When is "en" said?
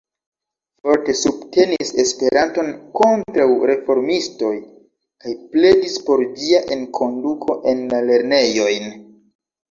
7.73-7.85